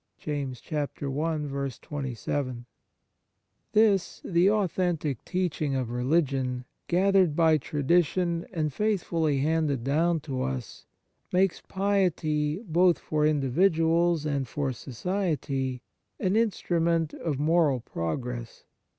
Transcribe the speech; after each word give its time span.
"* 0.09 0.17
This, 0.23 0.63
the 0.63 0.97
authentic 4.49 5.25
teaching 5.25 5.75
of 5.75 5.89
religion, 5.91 6.65
gathered 6.87 7.35
by 7.35 7.57
tradition 7.59 8.47
and 8.51 8.73
faithfully 8.73 9.41
handed 9.41 9.83
down 9.83 10.19
to 10.21 10.41
us, 10.41 10.87
makes 11.31 11.61
piety, 11.61 12.63
both 12.65 12.97
for 12.97 13.27
individuals 13.27 14.25
and 14.25 14.47
for 14.47 14.73
society, 14.73 15.83
an 16.19 16.35
instrument 16.35 17.13
of 17.13 17.37
moral 17.37 17.79
pro 17.79 18.17
gress. 18.17 18.63